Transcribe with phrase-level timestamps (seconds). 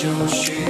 [0.00, 0.69] 就绪。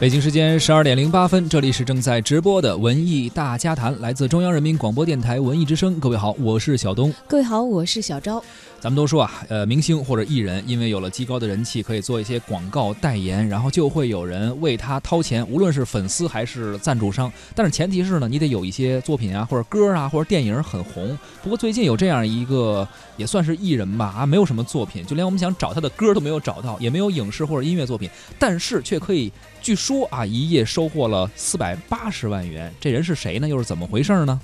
[0.00, 6.00] 北京时间十二点零八分，这里是正在直播的文艺大家谈，来自中央人民广播电台文艺之声。
[6.00, 7.14] 各位好，我是小东。
[7.28, 8.42] 各位好，我是小昭。
[8.80, 17.32] 咱们都说啊，呃，明星或者艺人因为有了极高的人气，可以做一些广告代言，然后就会有人为他掏钱，无论是粉丝还是赞助商。
[17.54, 21.16] 但是前提是呢，你得有一些作品啊，或者歌啊，或者电影很红。
[21.40, 29.32] 不过最近有这样一个也算是艺人吧，啊，没有什么作品，就连我们想找他的歌都没有找到，也没有影视或者音乐作品，但是却可以，
[29.64, 32.70] 据说啊，一夜收获了四百八十万元。
[32.78, 33.48] 这人是谁呢？
[33.48, 34.38] 又是怎么回事呢？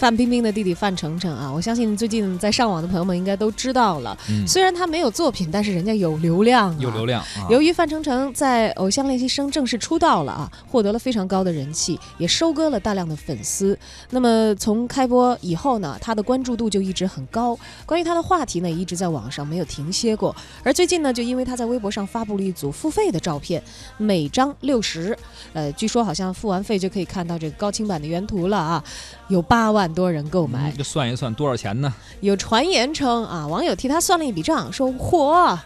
[0.00, 4.16] 范冰冰的弟弟范丞丞啊，我相信最近在上网的朋友们应该都知道了。
[4.30, 7.20] 嗯，虽然他没有作品，但是人家有流量、啊，有流量。
[7.20, 13.78] 啊、由于范丞丞在《偶像练习生》正式出道了啊，获得了非常高的人气，也收割了大量的粉丝。
[14.08, 20.34] 那么从开播以后呢，他的关注度就一直很高，关于他的话题呢，也一直在网上没有停歇过。
[20.62, 23.62] 而最近呢，就因为他在微博上发布了一组付费的照片，
[23.98, 25.14] 每张六十，
[25.52, 28.82] 呃，据说好像付完费就可以看到这个高清版的原图了啊，
[29.28, 30.72] 有八万多人购买。
[30.76, 31.92] 这、嗯、算一算多少钱呢？
[32.20, 35.58] 有传言称啊，网友替他算了一笔账，说嚯。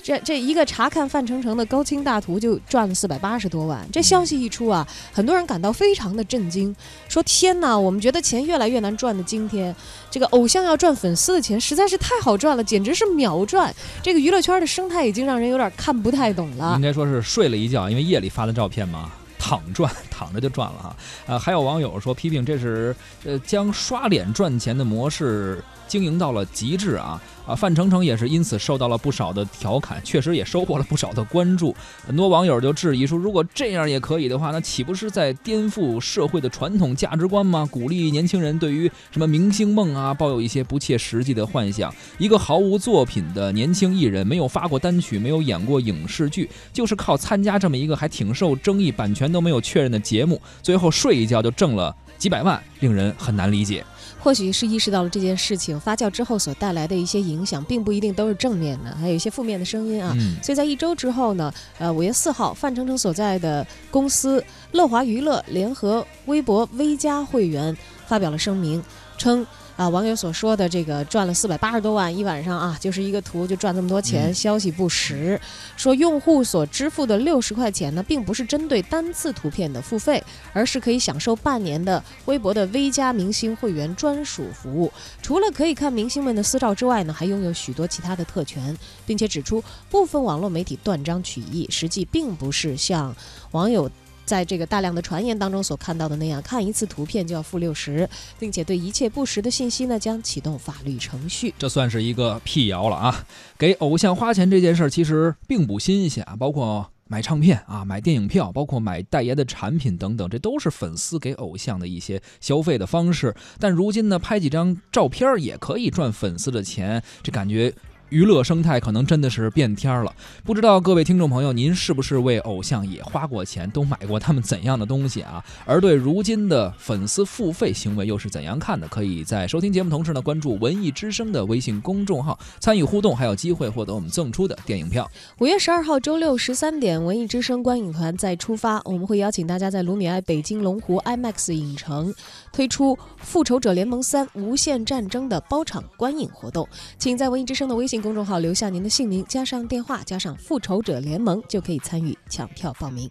[0.00, 6.74] 这这一个查看范丞丞的高清大图就赚了四百八十多万，这消息一出啊，很多人感到非常的震惊，
[7.08, 9.74] 说天哪，我们觉得钱越来越难赚的今天，
[10.08, 13.74] 这个偶像要赚粉丝的钱实在是太好赚了，简直是秒赚。
[14.00, 16.74] 这个娱乐圈的生态已经让人有点看不太懂了。
[16.76, 19.10] 应该说是睡了一觉，因为夜里发的照片嘛。
[19.38, 20.96] 躺赚， 躺着就赚了哈。
[21.26, 22.94] 呃，还有网友说批评这是
[23.24, 27.54] 呃将刷脸赚钱的模式经营到了极致啊啊！
[27.54, 31.74] 范丞丞也是因此受到了不少的调侃，确实也收获了不少的关注。
[32.06, 37.66] 很多网友就质疑说，如果这样也可以的话，那岂不是在颠覆社会的传统价值观吗？
[37.72, 41.92] 鼓励年轻人对于什么明星梦啊抱有一些不切实际的幻想。
[42.18, 53.84] 一个毫无作品的年轻艺人，没有发过单曲，没有演过影视剧，就是靠参加这么一个还挺受争议、版权都没有确认的节目，最后睡一觉就挣了几百万，令人很难理解。
[54.18, 60.12] 或许是意识到了这件事情发酵之后所带来的一些影响，并不一定都是正面的，还有一些负面的声音啊。
[60.18, 68.82] 嗯、所以在一周之后呢，呃，五月四号，范丞丞所在的公司乐华娱乐联合微博微加会员发表了声明，
[69.16, 69.46] 称。
[69.78, 75.40] 啊，网友所说的这个赚了四百八十多万一晚上啊，就是一个图就赚这么多钱，嗯、消息不实。
[75.76, 80.20] 说用户所支付的六十块钱呢，并不是针对单次图片的付费，
[80.52, 84.92] 而是可以享受半年的微博的 V 加明星会员专属服务。
[85.22, 93.14] 除了可以看明星们的私照之外呢，还拥有许多其他的特权，并且指出部分网络媒体断章取义，实际并不是像
[93.52, 93.88] 网友。
[94.28, 98.06] 在这个大量的传言当中所看到的那样，看一次图片就要付六十，
[98.38, 101.54] 并且对一切不实的信息呢将启动法律程序。
[101.58, 103.26] 这算是一个辟谣了啊！
[103.56, 113.34] 给偶像花钱这件事儿其实并不新鲜啊，包括买唱片啊、买电影票，包括买代言的产品等等，这都是粉丝给偶像的一些消费的方式。
[113.58, 117.72] 但如今呢，拍几张照片也可以赚粉丝的钱，这感觉。
[118.10, 120.10] 娱乐生态可能真的是变天了，
[120.42, 125.44] 不知道各位听众朋友，您是不是为偶像也花过钱，都买过他们怎样的东西啊？
[125.66, 128.88] 而对如今的粉丝付费行为又是怎样看的？
[128.88, 135.06] 可以在收听节目同时呢，关注文艺之声的微信公众号，参与互动，还有机会获得我们赠出的电影票。
[135.40, 142.14] 五月十二号周六十三点，文艺之声观影团再出发，我们会邀请大家在卢米埃北京龙湖 IMAX 影城
[142.54, 146.66] 推出《复仇者联盟三：无限战争》的包场观影活动，
[146.96, 147.97] 请在文艺之声的微信。
[148.00, 153.10] 公众号留下您的姓名，加上电话，加上复仇者联盟，就可以参与抢票报名。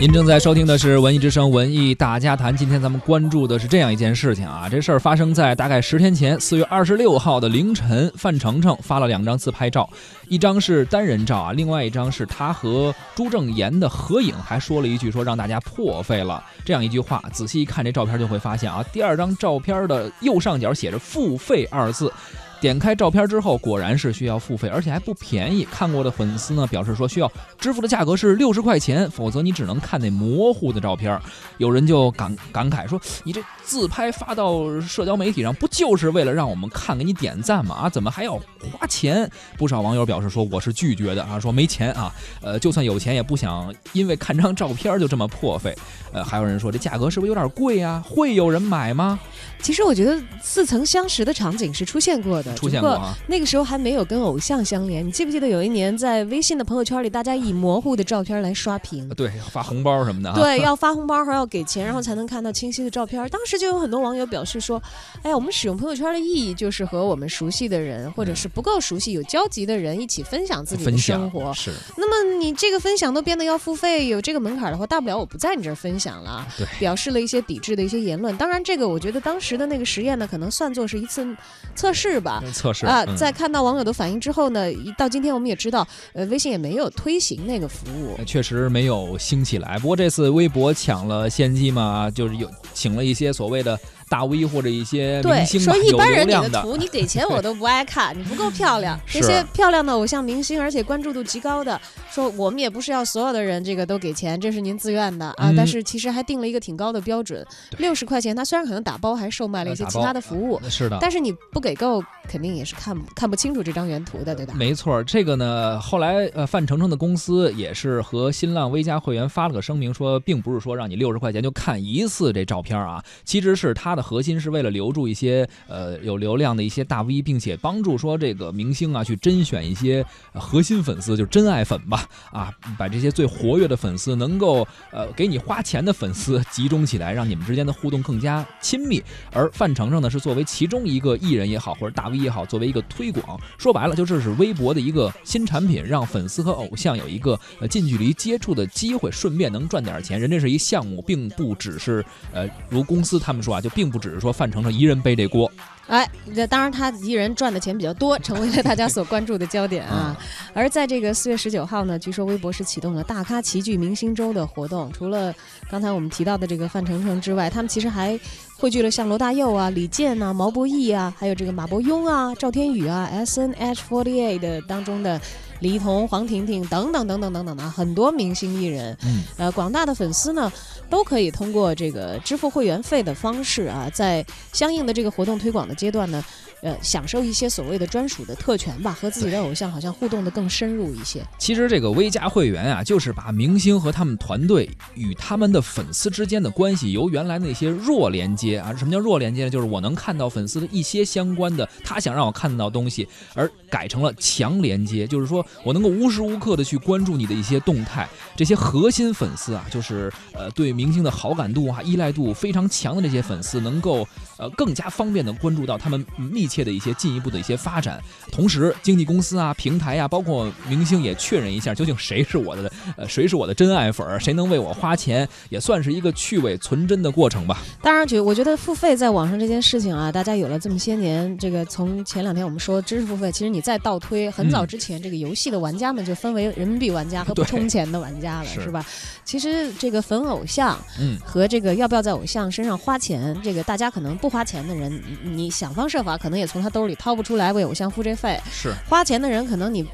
[0.00, 2.56] 您正在收听的是文艺之声文艺大家谈。
[2.56, 9.88] 今天咱们关注的是这样一件事情啊这事儿发生在大概十天前四月二十六号的凌晨范丞丞发了两张自拍照
[10.28, 16.42] 一张是单人照啊另外一张是他和朱正言的合影还说了一句说让大家破费了。
[16.64, 22.12] 这样一句话仔细一看这照片就会发现啊第二张照片的右上角写着付费二字
[22.60, 25.66] 点开照片之后，果然是需要付费，而且还不便宜。
[25.70, 31.20] 看过的粉丝呢表示说，需要支付的价格是六十块钱，否则你只能看那模糊的照片。
[31.58, 37.74] 有人就感感慨说：“你这自拍发到社交媒体上，不就是为了让我们看，给你点赞吗？
[37.74, 38.34] 啊，怎么还要
[38.72, 45.76] 花钱？”不少网友表示说：“我是拒绝的啊，说没钱啊，呃，就算有钱也不想因为看张照片就这么破费。”
[46.10, 48.02] 呃，还有人说这价格是不是有点贵啊？
[48.04, 49.18] 会有人买吗？
[49.60, 53.14] 其实我觉得似曾相识的场景是出现过的，出现过啊。
[53.26, 55.06] 那个时候还没有跟偶像相连。
[55.06, 59.08] 你记不记得有一年在微信的朋友圈里，大家以模糊的照片来刷屏？
[59.10, 60.32] 对，发红包什么的。
[60.34, 63.28] 对，要发红包还要给钱，然后才能看到清晰的照片。
[63.30, 64.80] 当时就有很多网友表示说
[65.24, 71.72] ：“哎呀，我们使用朋友圈的意义就是和我们熟悉的人，或者是不够熟悉、有交集的人一起分享自己的生活。”是。
[71.96, 76.46] 那么你这个分享都变得要付费，有这个门槛的话，大不了我不在你这儿分享了。
[76.56, 76.66] 对。
[76.78, 78.36] 表示了一些抵制的一些言论。
[78.36, 80.28] 当然，这个我觉得当时的那个实验呢。
[80.28, 81.26] 可能算作是一次
[81.74, 83.04] 测试吧，测试啊。
[83.16, 89.78] 在看到网友的反应之后呢，到今天我们也知道，呃，微信也没有推行那个服务，确实没有兴起来。
[89.78, 93.78] 不过这次微博抢了先机嘛，就是有请了一些所谓的。
[94.08, 98.98] 大 V 或者一些明星说一般人你的图你给钱我都不爱看，你不够漂亮。
[99.06, 105.52] 这些漂亮的偶像明星，而且关注度极高的，说我们也不是要所有的人这个都给钱，这是您自愿的啊。
[105.56, 107.46] 但是其实还定了一个挺高的标准，
[107.78, 108.34] 六十块钱。
[108.34, 114.54] 他虽然可能打包还售卖了一些其他的服务，是的，但是你不给够，肯定也是看看不清楚这张原图的，对吧？
[114.56, 124.68] 没错，这个呢，后来呃范丞丞的公司也是和新浪微加会员发了个声明，说并不是说让你六十块钱就看一次这照片啊，其实是他的核心是为了。
[124.68, 130.04] 留住一些呃有流量的一些大 V，并且帮助说这个明星啊去甄选一些
[130.34, 139.02] 核心粉丝，就真爱粉吧啊，把这些最活跃的粉丝能够呃给你花钱的粉丝集中起来，让你们之间的互动更加亲密。
[139.32, 150.20] 而范丞丞呢是作为其中一个艺人也好，或者大 V 也好，作为一个推广，说白了就这是微博的一个新产品，让粉丝和偶像有一个呃近距离接触的机会，顺便能赚点钱。
[150.20, 154.72] 人家是一项目，并不只是呃如公司他们说啊，就并不只是说范丞丞。
[154.72, 155.50] 一人背这锅，
[155.86, 160.16] 哎，那当然他一人赚的钱比较多，成为了大家所关注的焦点啊。
[160.52, 164.92] 而在这个四月十九号呢，据说微博是启动了大咖齐聚明星周的活动。
[164.92, 165.34] 除了
[165.70, 168.18] 刚才我们提到的这个范丞丞之外，他们其实还
[168.56, 175.20] 汇聚了像罗大佑啊、李健啊、毛不易啊，还有这个马伯庸啊、赵天宇啊、S N H forty eight 的当中的。
[175.60, 180.50] 李一桐、黄婷婷等等等等等等的很多明星艺人，嗯，呃，广大的粉丝呢，
[180.88, 186.24] 都可以通过这个支付会员费的方式啊，在相应的这个活动推广的阶段呢。
[186.60, 191.24] 呃，享受一些所谓的专属的特权吧，和自己的偶像好像互动的更深入一些。
[191.38, 199.50] 其实这个微加会员啊，就是把明星和他们团队与他们的粉丝之间的关系，由原来那些弱连接啊，什么叫弱连接呢？
[199.50, 208.08] 就是我能看到粉丝的一些相关的他想让我看到东西，而改成了强连接，就是说我能够无时无刻的去关注你的一些动态。
[208.36, 214.06] 这些核心粉丝啊，就是呃对明星的好感度啊、依赖度非常强的这些粉丝，能够
[214.38, 216.48] 呃更加方便的关注到他们密。
[216.48, 218.02] 切的一些进一步的一些发展，
[218.32, 227.58] 同时经纪公司啊、平台啊，包括明星也确认一下，究竟谁是我的呃，谁是我的真爱粉儿，谁能为我花钱，也算是一个趣味存真的过程吧。
[227.82, 238.82] 当然，觉我觉得付费在网上这件事情啊，大家有了这么些年，这个从前两天我们说知识付费，其实你再倒推很早之前，这个游戏的玩家们就分为人民币玩家和不充钱的玩家了，是吧？
[239.24, 246.38] 其实这个粉偶像，嗯，和这个要不要在偶像身上花钱，这个大家可能不花钱的人，你想方设法可能。
[246.38, 249.84] 也从他兜里掏不出来为偶像付这费，是花钱的人可能你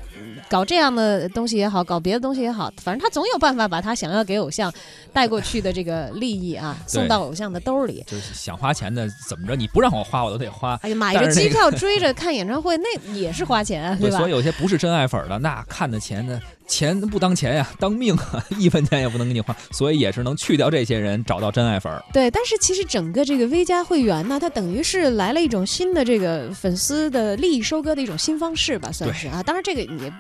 [0.48, 4.72] 搞这样的东西也好，搞别的东西也好，反正他总有办法把他想要给偶像
[5.12, 8.04] 带过去的这个利益啊 送到偶像的兜里。
[8.06, 10.78] 就是想花钱的怎么着，你不让我花我都得花。
[10.82, 14.18] 哎呀，买个机票追着看演唱会那也是花钱， 对吧？
[14.18, 16.40] 所以有些不是真爱粉的，那看的钱呢。
[16.66, 22.02] 钱不当钱呀，当命啊， 一分钱也不能给你花，所以也是能去掉这些人，找到真爱粉儿。
[22.12, 29.42] 对，但是其实整个这个 V 加会员呢，它等于是来了一种新的这个粉丝的利益收割的一种新方式吧，算是啊。
[29.42, 30.12] 当然这个也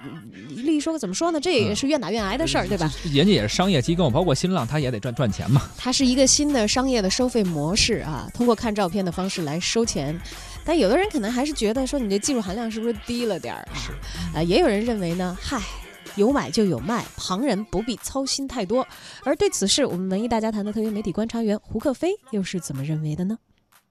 [0.48, 1.40] 利益收割怎么说呢？
[1.40, 2.92] 这也是愿打愿挨的事儿，对吧？
[3.12, 5.62] 人家也是商业机构，包括新浪，它也得赚赚钱嘛。
[5.78, 10.18] 它是一个新的商业的收费模式啊，通过看照片的方式来收钱。
[10.66, 13.74] 但有的人可能还是觉得说，你这技术含量是不是低了点儿啊？
[13.74, 15.60] 是啊，也有人认为呢，嗨。
[16.16, 18.86] 有买就有卖，旁人不必操心太多。
[19.24, 23.38] 而对此事，我们文艺大家谈的特约媒体观察员胡克飞又是怎么认为的呢？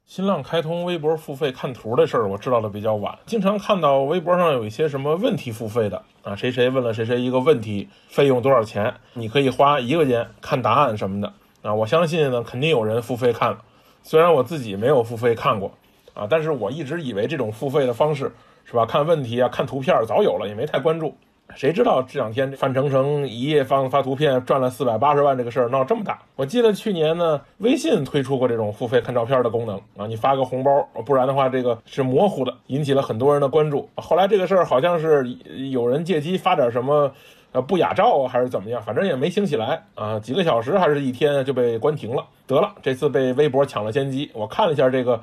[0.06, 11.74] 新浪开通微博付费看图的事儿，我知道的比较晚，经常看到微博上有一些什么问题付费的啊，谁谁问了谁谁一个问题，费用多少钱，你可以花一个钱看答案什么的啊。
[11.74, 13.60] 我相信呢，肯定有人付费看了，
[14.03, 15.72] 虽然我自己没有付费看过
[16.13, 18.32] 啊，但是我一直以为这种付费的方式
[18.65, 18.86] 是吧？
[18.86, 21.15] 看问题啊，看图片早有了，也没太关注。
[21.56, 26.20] 谁知道这两天范丞丞一夜发发图片赚了四百八十万这个事儿闹这么大？
[26.36, 33.88] 我记得去年呢，微信推出过这种付费看照片的功能啊，你发个红包，不然的话这个是模糊的，引起了很多人的关注。
[33.96, 35.28] 后来这个事儿好像是
[35.72, 37.12] 有人借机发点什么
[37.52, 42.26] 呃不雅照还是怎么样，反正也没兴起来啊，几个小时还是一天就被关停了。
[42.48, 44.30] 得了，这次被微博抢了先机。
[44.34, 45.22] 我看了一下这个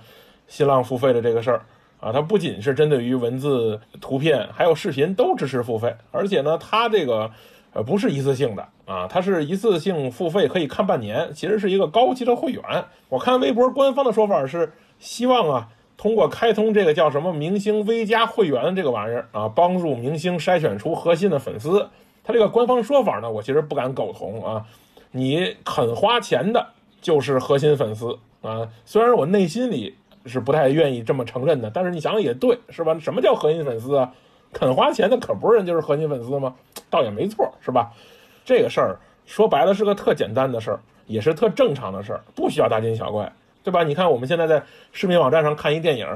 [0.49, 1.61] 新浪付费的这个事儿。
[2.00, 7.30] 啊，它不仅是针对于文字、图片，还有视频都支持付费，而且呢，它这个
[7.75, 12.62] 呃不是一次性的啊，它是一次性付费可以看半年，其实是一个高级的会员。
[13.11, 21.87] 我看微博官方的说法是希望啊，通过开通这个叫什么明星 V 加会员这个玩意儿啊，帮助明星筛选出核心的粉丝。
[22.25, 24.64] 它这个官方说法呢，我其实不敢苟同啊，
[25.11, 26.66] 你肯花钱的
[27.02, 29.97] 就是核心粉丝啊，虽然我内心里。
[30.27, 32.97] 是不太愿意这么承认的，但是你想想也对，是吧？
[33.00, 34.12] 什么叫核心粉丝啊？
[34.53, 36.55] 肯花钱的可不是人就是核心粉丝吗？
[36.91, 37.91] 倒也没错，是吧？
[38.45, 43.85] 这个事儿说白了是个特简单的事儿，也是特正常的事儿，不需要大惊小怪，对吧？
[43.85, 44.62] 你看我们现在在
[44.93, 46.07] 视频网站上看一电影，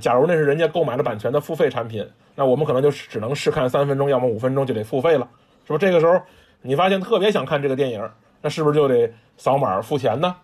[0.00, 5.28] 假如那是人家购买了版权的付费产品，那我们可能就只能试看三分钟，要么五分钟就得付费了，
[5.66, 5.78] 是不？
[5.78, 6.18] 这个时候
[6.62, 8.08] 你发现特别想看这个电影，
[8.40, 10.34] 那是不是就得扫码付钱呢？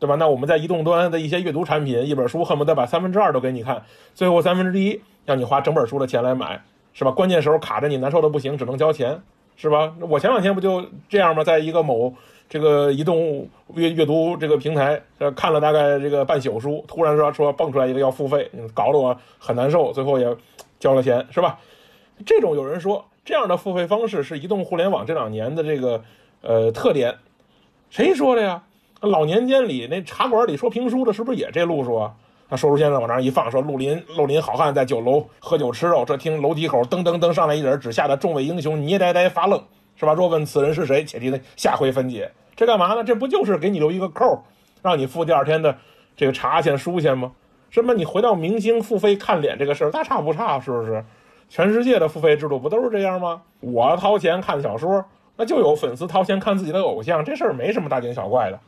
[0.00, 0.16] 对吧？
[0.16, 3.82] 那我们在移动端的一些阅读产品，一本书恨不得把三分之二都给你看，
[4.14, 6.60] 最后三分之一让你花整本书的钱来买，
[6.94, 7.10] 是吧？
[7.10, 9.20] 关键时候卡着你，难受的不行，只能交钱，
[9.56, 9.92] 是吧？
[10.08, 11.44] 我前两天不就这样吗？
[11.44, 12.14] 在一个某
[12.48, 20.34] 这个移动阅阅读这个平台，呃，看了大概这个半宿书，突然说说蹦出来一个要付费，搞得我很难受，最后也
[20.78, 21.58] 交了钱，是吧？
[22.24, 26.02] 这种有人说这样的付费方式是移动互联网这两年的这个
[26.40, 27.14] 呃特点，
[27.90, 28.62] 谁说的呀？
[29.00, 32.12] 老年间里那茶馆里说评书的，是不是也这路数啊？
[32.50, 39.62] 那说书先生往那儿一放，说绿林绿林好汉在酒楼喝酒吃肉，这听楼梯口噔噔噔上来一人，只吓得众位英雄捏呆呆发愣，
[39.96, 40.12] 是吧？
[40.12, 42.30] 若问此人是谁，且听下回分解。
[42.54, 43.02] 这干嘛呢？
[43.02, 44.42] 这不就是给你留一个扣，
[44.82, 45.74] 让你付第二天的
[46.14, 47.32] 这个茶钱书钱吗？
[47.70, 47.94] 什么？
[47.94, 51.02] 你回到明星付费看脸这个事儿，大差不差，是不是？
[51.48, 53.40] 全世界的付费制度不都是这样吗？
[53.60, 55.02] 我掏钱看小说，
[55.36, 58.58] 那就有粉丝掏钱看自己的偶像，这事儿没什么大惊小怪的。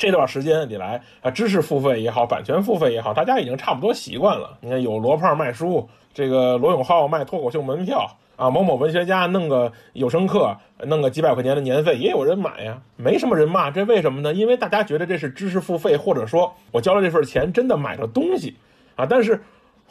[0.00, 4.56] 这段时间以来啊，知识付费也好，版权付费也好，大家已经差不多习惯了。
[4.62, 13.70] 你看，有罗胖卖书，这个罗永浩卖脱口秀门票啊，某某文学家弄个有声课，弄个几百块钱的年费，也有人买呀，没什么人骂。
[13.70, 14.32] 这为什么呢？
[14.32, 18.56] 因为大家觉得这是知识付费，或者说我交了这份钱真的买了东西
[18.96, 19.04] 啊。
[19.04, 19.38] 但是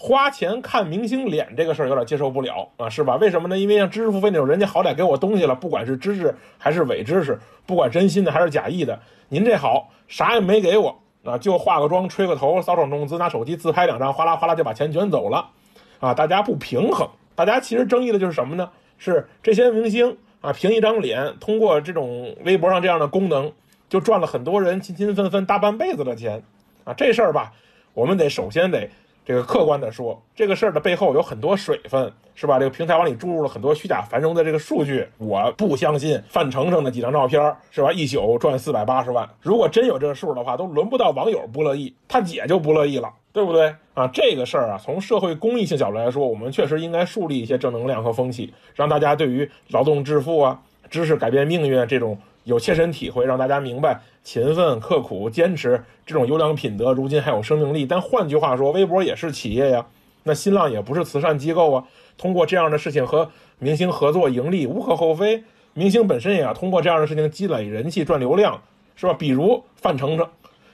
[0.01, 3.17] 花钱看明星脸这个事儿有点接受不了啊，是吧？
[3.17, 3.57] 为什么呢？
[3.57, 8.97] 因为像知识付费那种，人家好歹给我东西了，不管是知识还是伪知识，不管真心的还是假意的。
[9.27, 15.49] 您这好，啥也没给我啊，就化个妆、吹个头、搔首弄姿，拿手机自拍两张，哗啦哗啦就把钱卷走了，
[15.99, 17.05] 啊，大家不平衡。
[17.35, 18.71] 大家其实争议的就是什么呢？
[18.97, 23.51] 是这些明星啊，凭一张脸，通过这种微博上这样的功能，
[23.89, 26.41] 就赚了很多人勤勤奋奋大半辈子的钱，
[26.85, 27.51] 啊，这事儿吧，
[27.93, 28.89] 我们得首先得。
[29.29, 32.57] 这个客观的说，这个事儿的背后有很多水分，是吧？
[32.57, 35.07] 这个平台往里注入了很多虚假繁荣的这个数据。
[35.19, 37.93] 我不相信范丞丞的几张照片，是吧？
[37.93, 44.09] 一宿赚四百八十万，如果真有这个数的话，都轮不到网友不乐意，他姐就不乐意了，对不对啊？
[44.11, 50.59] 这个事儿啊，从社会公益性角度来说，我们确实应该树立一些正能量和风气，让大家对于劳动致富啊、
[50.89, 52.17] 知识改变命运这种。
[52.49, 57.85] 有切身体会，让大家明白勤奋、刻苦、坚持这种优良品德，如今还有生命力。
[57.85, 59.85] 但换句话说，微博也是企业呀，
[60.23, 61.83] 那新浪也不是慈善机构啊。
[62.17, 63.29] 通过这样的事情和
[63.59, 65.43] 明星合作盈利，无可厚非。
[65.75, 68.59] 明星本身也要通过这样的事情积累人气、赚流量，
[68.95, 69.13] 是吧？
[69.13, 70.27] 比如范丞丞，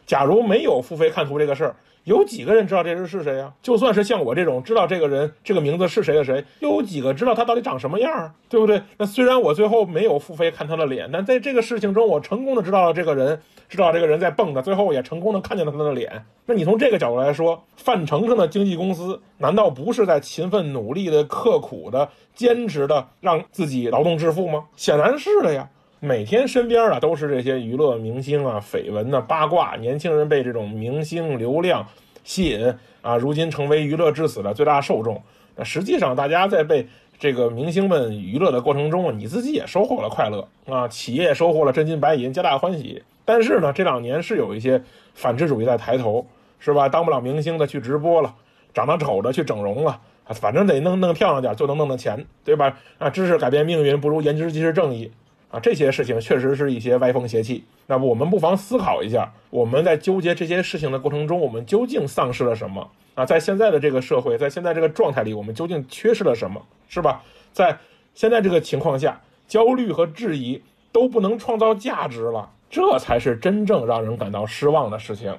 [0.05, 1.75] 假如没有付费看图这个事儿。
[2.06, 3.52] 有几个人知道这人是谁呀？
[3.64, 8.80] 就算是像我这种知道这个人这个名字是谁的谁，又有几个知道他到底长什么样，对不对？
[8.98, 16.24] 那虽然我最后没有付费看他的脸，但在这个事情中，我成功的知道了这个人，知道这个人在蹦跶，最后也成功的看见了他的脸。
[16.46, 24.66] 那你从这个角度来说，范丞丞的经纪公司难道不是在勤奋努力的、刻苦的、坚持的让自己劳动致富吗？
[24.76, 25.68] 显然是的呀。
[26.06, 31.84] 每天身边啊都是这些娱乐明星啊、绯闻呐、八卦，年轻人被这种明星流量
[32.24, 32.72] 吸引
[33.02, 35.20] 啊，如今成为娱乐至死的最大受众。
[35.56, 36.86] 那实际上大家在被
[37.18, 43.02] 这个明星们娱乐的过程中啊，你自己也收获了快乐啊，企业收获了真金白银，皆大欢喜。
[43.26, 44.84] 但是呢，这两年是有一些
[45.16, 46.28] 反智主义在抬头，
[46.60, 46.88] 是吧？
[46.88, 48.36] 当不了明星的去直播了，
[48.76, 52.78] 长得丑的去整容了，啊，反正得弄弄漂亮点，就能弄到钱，对吧？
[53.00, 55.12] 啊，知识改变命运，不如颜值即是正义。
[55.56, 57.64] 啊，这些事情确实是一些歪风邪气。
[57.88, 62.86] 那么我们不妨思考一下，我们在纠结这些事情的过程中，我们究竟丧失了什么？
[63.14, 66.62] 啊，在现在的这个社会，在现在这个状态里，我们究竟缺失了什么？
[66.90, 67.24] 是吧？
[67.54, 67.78] 在
[68.14, 75.34] 现在这个情况下，焦虑和质疑都不能创造价值了，这才是真正让人感到失望的事情。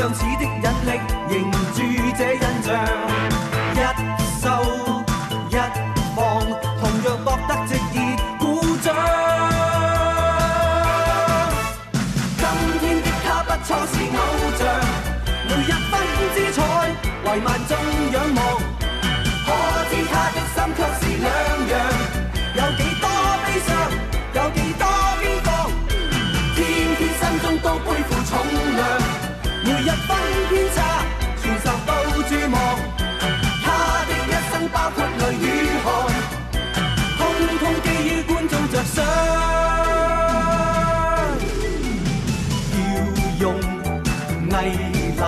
[0.00, 1.82] 樣似的引力，凝住
[2.16, 3.19] 这印象，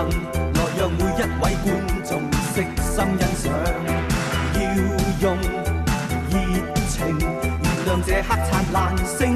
[0.08, 1.66] 来让每一位观
[2.04, 2.10] 众
[2.52, 3.44] 悉心欣赏，
[4.54, 4.60] 要
[5.20, 5.24] 用
[6.30, 6.34] 热
[6.88, 9.31] 情燃亮这刻灿烂星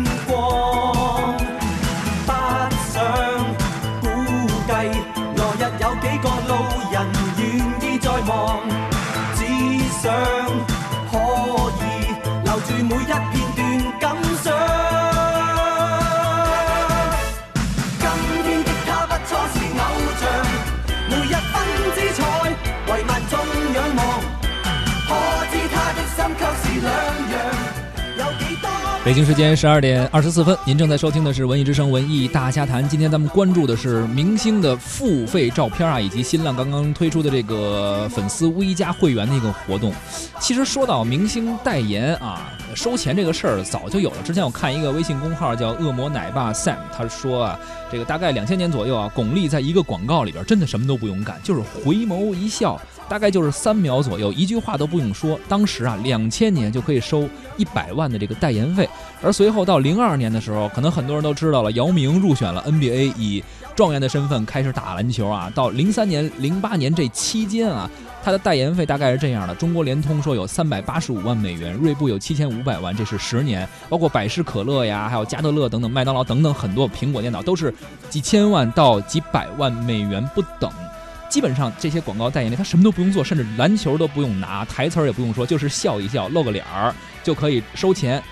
[29.07, 32.85] 北京时间十二点二十四分，您正在收听的是《文艺之声·文艺大家谈》。
[32.89, 39.95] 今天咱们关注的是明星的付费照片啊，以及新浪刚刚推出的这个粉丝 V 加会员的一个活动。
[40.41, 44.17] 其实说到明星代言啊，收钱这个事儿早就有了。
[44.25, 47.61] 之前我看一个微信公号叫“恶魔奶爸 Sam”，他说啊，
[47.93, 52.77] 这个大概两千年左右啊，巩俐在一个广告里边真的什么都不用干，就是回眸一笑。
[53.09, 55.39] 大概就是三秒左右，一句话都不用说。
[55.49, 58.89] 当时啊，两千年就可以收一百万的这个代言费。
[59.23, 63.43] 而随后到零二年的时候，可能很多人都知道了，姚明入选了 NBA，以
[63.75, 65.51] 状元的身份开始打篮球啊。
[65.55, 67.89] 到零三年、零八年这期间啊，
[68.23, 73.67] 他的代言费大概是这样的：中国联通说有三百八十五万美元，锐步有七千五百万，这是十年。
[73.89, 77.73] 包括百事可乐呀，还有加德乐等等，麦当劳等等很多苹果电脑都是
[78.11, 80.71] 几千万到几百万美元不等。
[81.29, 88.23] 基本上这些广告代言人，他什么都不用做，甚至篮球都不用拿，台词也不用说，就是笑一笑，露个脸儿就可以收钱。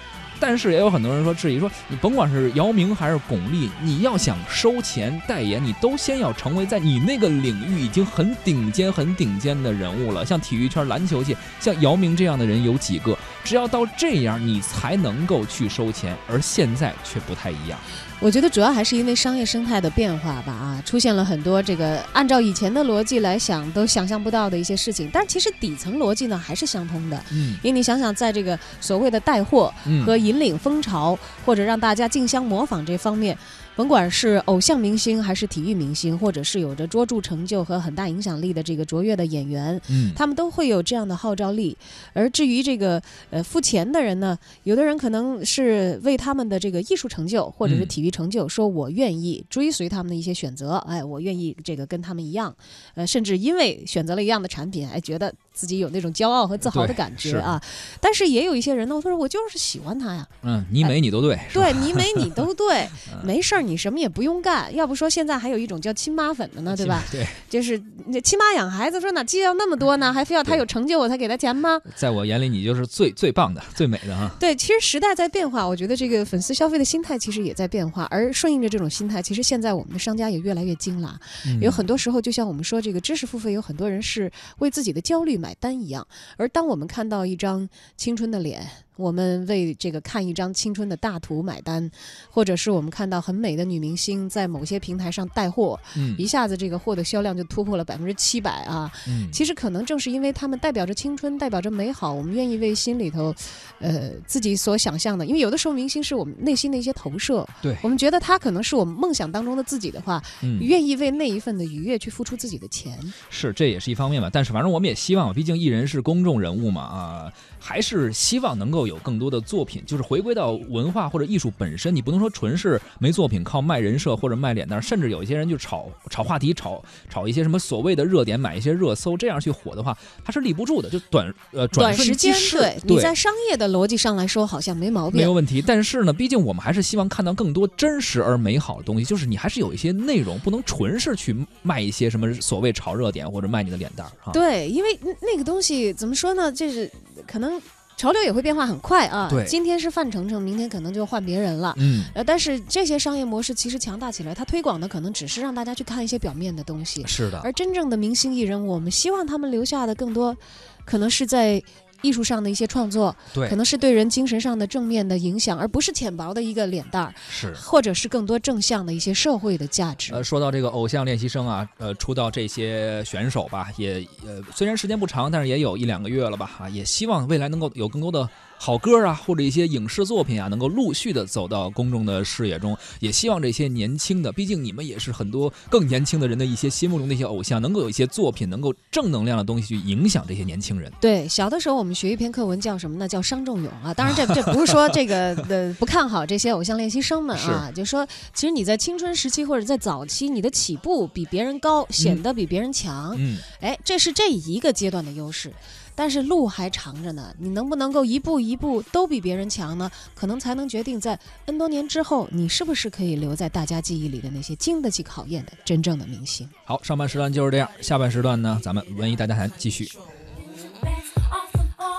[0.41, 10.27] 但是也有很多人说质疑说，你甭管是姚明还是巩俐，你要想收钱代言，你都先要成为在你那个领域已经很顶尖、很顶尖的人物了。
[10.27, 13.17] 像体育圈、篮球界，像姚明这样的人有几个？
[13.45, 16.17] 只要到这样，你才能够去收钱。
[16.29, 17.79] 而现在却不太一样。
[18.25, 27.23] 我觉得主要还是因为商业生态的变化吧，啊，出现了很多这个按照以前的逻辑来想都想象不到的一些事情，但其实底层逻辑呢还是相通的。
[27.33, 33.37] 嗯因为你想想，在这个所谓的带货嗯和引领风潮，或者让大家竞相模仿这方面，
[33.77, 41.77] 甭管是偶像明星还是体育明星，或者是有着卓著成就和很大影响力的这个卓越的演员，嗯他们都会有这样的号召力。
[42.13, 52.55] 而至于这个呃付钱的人呢，有的人可能是为他们的这个艺术成就或者是嗯体育成就，说我愿意追随他们的一些选择，哎，我愿意这个跟他们一样，
[52.95, 57.59] 呃，甚至因为选择了一样的产品，哎，觉得自己有那种骄傲和自豪的感觉啊。
[58.01, 64.75] 但是也有一些人呢，我说我就是喜欢他呀，嗯，你美你都对，对你美你都对， 嗯没事儿，你什么也不用干。
[64.75, 67.03] 要不说现在还有一种叫亲妈粉的呢，对吧？
[67.11, 70.13] 对，就是那亲妈养孩子，说哪计较那么多呢？
[70.13, 71.81] 还非要他有成就我才给他钱吗？
[71.95, 74.31] 在我眼里你就是最最棒的、最美的啊。
[74.41, 81.19] 对，其实时代在变化，我觉得这个粉丝消费的心态其实也在变化，而顺应着这种心态，其实现在我们的商家也越来越精了。
[81.47, 86.09] 嗯有很多时候，就像我们说这个知识付费，有很多人是为自己的焦虑买单一样。
[86.39, 91.91] 而当我们看到一张青春的脸，我们为这个看一张青春的大图买单，
[92.31, 98.91] 或者是我们看到很美的女明星在某些平台上带货，嗯一下子这个货的销量就突破了百分之七百啊！
[99.09, 103.35] 嗯，其实可能正是因为他们代表着青春，代表着美好，我们愿意为心里头，
[103.81, 105.27] 呃，自己所想象的。
[105.27, 112.99] 因为有的时候明星是我们内心的一些投射，对我们觉得他可能是我们梦想当中的自己的话，嗯愿意为那一份的愉悦去付出自己的钱。
[113.29, 114.31] 是，这也是一方面吧。
[114.33, 117.33] 但是反正我们也希望，毕竟艺人是公众人物嘛，啊，
[117.67, 121.97] 还是希望能够有更多的作品，就是回归到文化或者艺术本身。
[121.97, 130.91] 你不能说纯是没作品，靠卖人设或者卖脸蛋，甚至有一些人就炒炒话题，炒炒一些什么所谓的热点，买一些热搜，这样去火的话，它是立不住的。
[130.91, 135.63] 就短呃瞬短时间对你在商业的逻辑上来说好像没毛病没有，问题。
[135.67, 144.33] 但是呢，毕竟我们还是希望看到更多真实而美好的东西，就是你还是有一些内容，不能纯是去卖一些什么所谓炒热点或者卖你的脸蛋儿哈。
[144.33, 146.53] 对，因为那那个东西怎么说呢？
[146.53, 146.91] 就是
[147.27, 147.54] 可能
[147.97, 149.29] 潮流也会变化很快啊。
[149.31, 151.75] 对今天是范丞丞，明天可能就换别人了。
[151.79, 160.37] 嗯，呃，但是这些商业模式其实强大起来，它推广的可能只是让大家去看一些表面的东西，是的，而真正的明星艺人，我们希望他们留下的更多，
[160.85, 161.63] 可能是在
[162.05, 167.53] 艺术上的一些创作，对可，能是对人精神上的正面的影响，而不是浅薄的一个脸蛋儿，是。
[167.55, 170.13] 或者是更多正向的一些社会的价值。
[170.13, 182.77] 呃，说到这个偶像练习生啊，呃，出道这些选手吧，也呃，虽然时间不长，但是也有一两个月了吧，啊，也希望未来能够有更多的好歌啊，或者一些影视作品啊，能够陆续的走到公众的视野中。
[183.01, 190.91] 也希望这些年轻的，毕竟你们也是很多更年轻的人的一些心目中的一些偶像，能够有一些作品，能够正能量的东西去影响这些年轻人。
[191.01, 193.07] 对，小的时候我们学一篇课文叫什么呢？
[193.07, 193.93] 叫伤仲永啊。
[193.93, 203.15] 当然这，这不是说这个呃不看好这些偶像练习生们啊，就说其实你在青春时期或者在早期，你的起步比别人高，显得比别人强。
[203.19, 205.53] 嗯，哎，这是这一个阶段的优势。
[205.95, 209.91] 但是路还长着呢，你能不能够一步一步都比别人强呢？
[210.15, 216.49] 可能才能决定在 N 多年之后，你是不是可以留在大家记忆里的那些经得起考验的真正的明星。
[216.65, 219.89] 好，上半时段就是这样，下半时段呢，咱们文艺大家谈继续。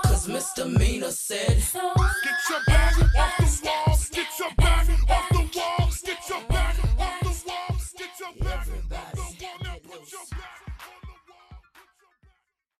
[0.02, 0.66] Cause Mr.
[0.66, 3.95] Mina said, Get your bag off the wall.